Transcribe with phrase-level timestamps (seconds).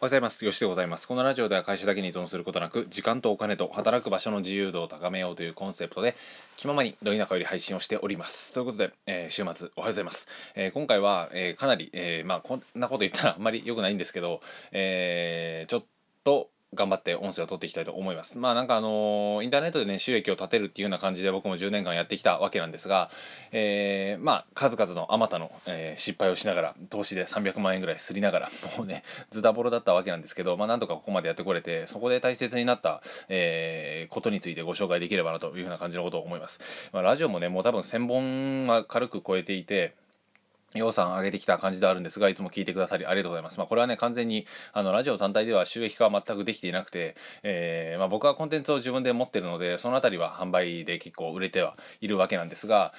[0.00, 0.38] おはようございます。
[0.44, 1.08] 吉でございます。
[1.08, 6.14] このラジオでは会社だけに依存することなく、時間とお金と働く場所の自由度を高めようというコンセプトで、
[6.56, 8.52] 気ままにど田舎より配信をしております。
[8.52, 10.28] ということで、えー週末おはようございます。
[10.54, 14.40] えー今回は、えーかなり、えまあこんなこと言ったらあんまり良くないんですけど、
[14.70, 15.84] えちょっ
[16.22, 18.36] と頑張って音声を取っていきたいと思います。
[18.36, 23.10] まあなんかあのインターネットでね収益を立てるっていうような感じで僕も10年間やってきたわけなんですが、
[23.52, 36.60] えーまあ数々のあまたの、えー失敗をしながら投資で300万円ぐらいすりながらもうねズタボロだったわけなんですけど、まあなんとかここまでやってこれてそこで大切になった、えーことについてご紹介できればなというふうな感じのことを思います。
[36.92, 39.94] まあ、ラジオもねもう多分1000本は軽く超えていて
[40.74, 43.58] 予算上げてきた感じではあるんですがいつも聞いてくださりありがとうございます。
[43.58, 52.92] まあ、これはね完全にあのラジオ単体では収益化は全くできていなくて、えーまあ、僕はコンテンツを自分で持ってるのでそのあたりは販売で結構売れてはいるわけなんですが、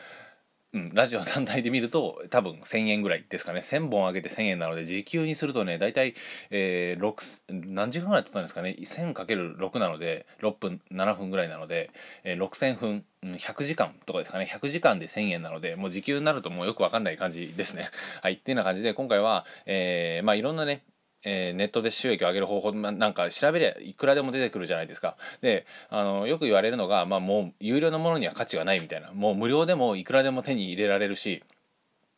[0.71, 3.61] うん、ラジオ単体で見ると多分1000円ぐらいですかね。
[3.61, 6.13] 1000本上げて1000円なので時給にするとね大体、
[6.51, 8.75] えー、6何時間ぐらい取ったんですかね。
[8.79, 11.89] 1000×6 なので6分7分ぐらいなので、
[12.23, 14.47] えー6000分100時間とかですかね。
[14.47, 17.89] 100時間で1000円なのでもう時給になるともうよくわかんない感じですね。
[18.21, 18.33] はい。
[18.33, 20.83] っていうような感じで今回は、えーまあいろんなね
[21.23, 25.17] えーネットで収益を上げる方法なんか調べりゃいくらでも出てくるじゃないですか。
[25.41, 31.43] であのよく言われるのが、まあ、もう有料のものには価値がないみたいなもう無料でもいくらでも手に入れられるし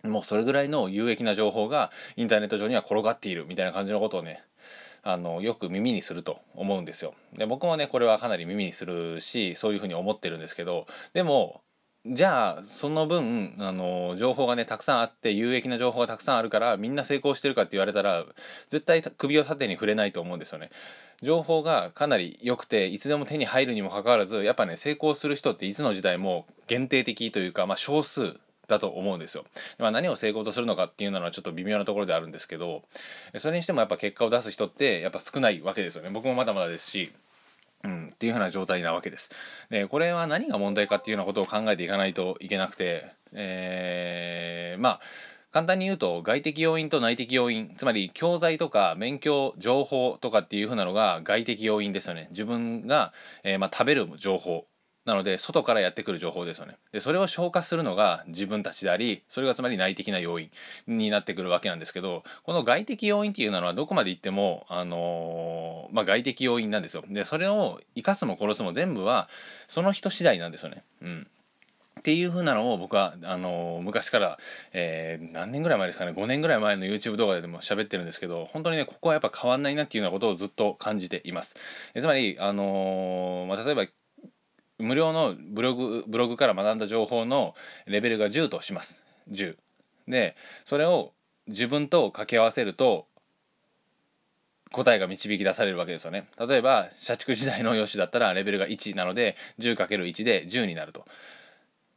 [0.04, 4.44] もうそれぐらいの有益な情報がインターネット上には転がっているみたいな感じのことをね
[5.04, 7.14] あのよく耳にすると思うんですよ。
[7.34, 11.62] で僕もねこれはかなり耳にするしそういうふうに思ってるんですけどでも
[12.08, 18.26] じゃあその分あの情報がねたくさんあって有益な情報がたくさんあるからみんな成功してるかって言われたら
[18.70, 20.72] 絶対首を縦に触れないと思うんですよね。
[21.22, 28.36] 情報がかなり良くていつでも手に入るにもかかわらずやっぱね成功する人っていつの時代も限定的というか、まあ、少数
[28.68, 29.46] だと思うんですよ。
[29.78, 32.82] まあ、何を成功とするのかっていうのはちょっと微妙なところであるんですけど
[33.38, 36.10] それにしてもやっぱ結果を出す人ってやっぱ少ないわけですよね。
[36.10, 37.12] 僕もまだまだですし、
[38.22, 39.32] っていうような状態なわけです。
[39.72, 45.00] でこれは何が問題かっていうようなことを考えていかないといけなくて、えーまあ
[45.52, 53.12] 簡単に言うと外的要因と内的要因つまり教材とか勉強情報とかっていうふうなのが外的要因ですよね自分が、
[53.44, 54.66] えーまあ、食べる情報
[55.06, 56.78] なので外からやってくる情報ですよね。
[56.92, 60.52] でそれを消化するのが自分たちでありそれがつまり内的な要因
[60.88, 67.04] になってくるわけなんですけどこの外的要因っていうのはどこまでいっても、あのーまあ、外的要因なんですよ。
[67.08, 69.28] でそれを生かすも殺すも全部は
[69.68, 70.84] その人次第なんですよね。
[71.02, 71.28] うん。
[72.00, 74.40] っていう風なのを僕はあのー昔から、
[74.74, 76.12] えー何年ぐらい前ですかね。
[76.12, 81.56] 5年ぐらい前の YouTube 動画でも喋ってるんですけど本当にねここはやっぱ変わんないなっていうようなことをずっと感じています。
[81.94, 83.86] えつまりあのーまあ、例えば
[84.82, 87.56] 無料のブログブログから学んだ情報の
[87.86, 89.02] レベルが10とします。
[89.32, 89.56] 10
[90.08, 91.14] でそれを
[91.48, 93.08] 自分と掛け合わせると
[94.72, 96.28] 答えが導き出されるわけですよね。
[96.40, 101.06] 例えば社畜時代のよしだったらレベルが1なので 10×1 で10になると。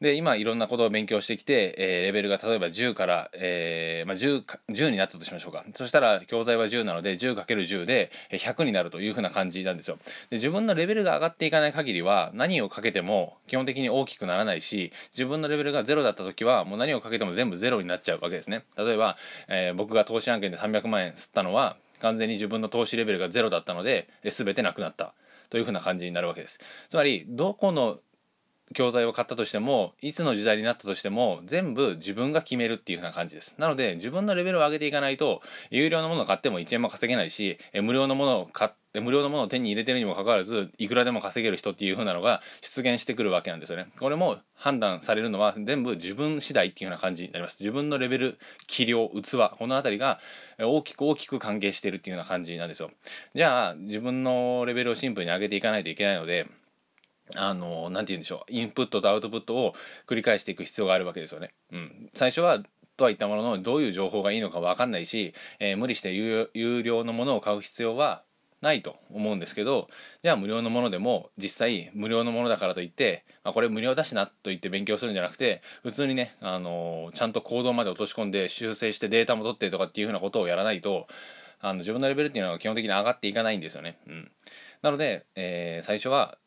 [0.00, 5.64] で今いろんなことを勉強してきて、えーレベルが例えば10から、えーまあ、10, か10になったとしましょうか。
[5.74, 9.98] そしたら教材は10なので 10×10 で100になるというふうな感じなんですよ。
[10.30, 18.64] で自分のレベルが上がっていかない限りは何をかけても基本的に大きくならないし自分のレベルが0だった時はもう何をかけても全部0になっちゃうわけですね。
[18.76, 19.16] 例えば、
[19.48, 25.14] えー僕が投資案件で300万円吸ったのは完全に自分の投資レベルが0だったので全てなくなった。
[25.50, 26.58] というふうな感じになるわけです。
[26.88, 28.00] つまりどこの
[28.74, 33.54] 教材を買ったとしてもいつの時代になったとしても全部自分が決めるっていう風な感じです。
[33.56, 35.40] なので自分のレベルを上げていかないと
[35.70, 43.88] 有料のものを買っても1円も稼げないしえ無料のものを買って無料のものを手に入れてるにもかかわらずいくらでも稼げる人っていう風なのが出現してくるわけなんですよね。
[43.98, 47.56] これも判断されるのは全部自分次第っていう風な感じになります。
[47.60, 50.20] 自分のレベル器量器この辺りが
[50.58, 52.90] え大きく大きく関係してるっていうような感じなんですよ。
[53.34, 56.46] じゃあ自分のレベルをシンプルに上げていかないといけないので
[57.36, 59.74] あのなんて言うんでしょうインプットとアウトプットを
[60.06, 61.52] 繰り返していく必要があるわけですよね。
[61.72, 62.62] うん、最初は
[62.96, 68.22] とは言ったもののどういう情報がいいのか分かんないし、えー無理して有有料のものを買う必要は
[68.60, 69.88] ないと思うんですけど
[70.22, 81.06] じゃあ無料のものでも実際無料のものだからといって、まあ、これ無料だしなと言って勉強するんじゃなくて普通にね、あのーちゃんと行動まで落とし込んで修正してデータも取ってとかっていうふうなことをやらないと
[81.60, 83.98] あの自分のレベルっていうのは基本的に上がっていかないんですよね。
[84.06, 84.30] うん、
[84.82, 86.38] なので、えー最初は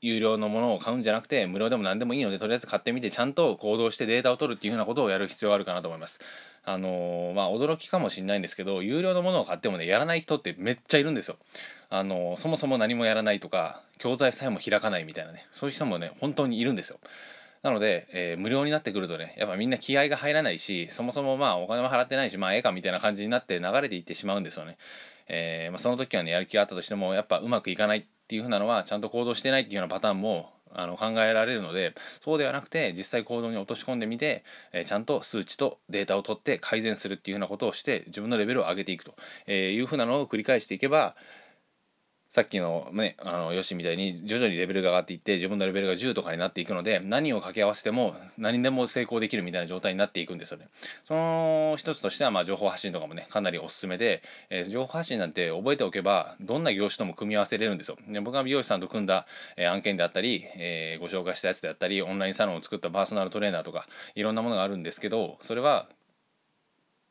[0.00, 6.20] 有料のものを買うんじゃなくて無料でも何でもいいのでとりあえず買ってみてちゃんと行動してデータを取るっていうふうなことをやる必要があるかなと思います。
[6.64, 11.36] あのーまあ驚きかもしれないんですけど有料のものを買ってもねやらない人ってめっちゃいるんですよ。
[11.88, 16.98] あのーそもそも何もやらないとか教材さえも開かないみたいなねそういう人もね本当にいるんですよ。
[17.62, 24.76] なので、えー、無料になってくるとねやっぱみんな気合が入らないしそもそもまあお金も払ってないしまあええかみたいな感じになって流れていってしまうんですよね。
[25.28, 34.42] えー、まあ、その時はねやる気があったとしてもやっぱうまくいかないっていうふうなのはちゃんと行動してないっていうようなパターンもあの考えられるのでそうではなくて実際行動に落とし込んでみて、
[34.72, 39.14] えー、ちゃんと数値とデータを取って改善するっていうふうなことをして自分のレベルを上げていくと
[39.50, 41.14] いうふうなのを繰り返していけば
[42.36, 50.68] さっきのねあのよしみたいに徐々にレベルが上がっていって自分のレベルが10とかになっていくので何を掛け合わせても何でも成功できるみたいな状態になっていくんですよね。
[51.06, 57.96] その一つとしてはまあ情報発信とかもねかなりおすすめで、えー、情報発信なんて覚えておけばどんな業種とも組み合わせれるんですよ。
[58.06, 65.88] で僕が美容師さんと組んだ、えー、案件であったり、えー、ご紹介したやつであったりオンラインサロンを作ったパーソナルトレーナーとかいろんなものがあるんですけどそれは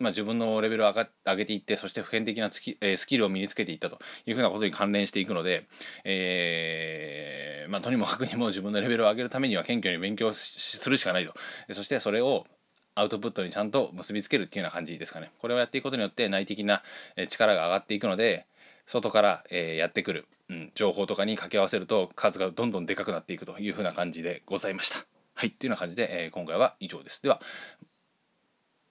[0.05, 3.97] まあ、自分のレベルを上げていってそして普遍的なスキ,、えスキルを身につけていったと
[4.27, 5.65] いうふうなことに関連していくので、
[6.03, 11.33] えーまあ、とにもかくにも自分のレベルを上げるためには謙虚に勉強するしかないと
[11.73, 12.45] そしてそれを
[12.93, 16.83] アウトプットにちゃんと結びつけるっていうような感じですかねこれをやっていくことによって内的な
[17.27, 18.45] 力が上がっていくので
[18.87, 25.05] 外から、え、やってくる、うん、情報とかに掛け合わせると数がどんどんでかくなっていくというふうな感じでございました。
[25.33, 27.21] はい、というような感じで、え、今回は以上です。
[27.21, 27.41] では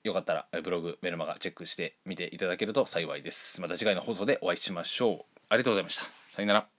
[0.04, 3.60] よかったらブログメルマガチェックしてみていただけると幸いです。
[3.62, 5.24] また次回の放送でお会いしましょう。
[5.48, 6.04] ありがとうございました。
[6.32, 6.73] さよなら。